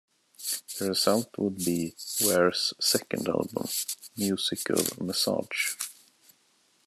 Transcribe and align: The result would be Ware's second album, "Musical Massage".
The 0.79 0.89
result 0.89 1.37
would 1.37 1.57
be 1.57 1.93
Ware's 2.21 2.73
second 2.79 3.27
album, 3.29 3.67
"Musical 4.17 4.81
Massage". 4.99 5.75